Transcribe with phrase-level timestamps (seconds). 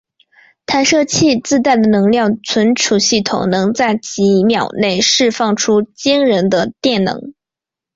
[0.65, 7.35] 弹射器自带的能量存储系统能在几秒内释放出惊人的电能。